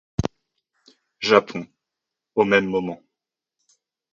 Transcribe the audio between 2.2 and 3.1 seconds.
au même moment.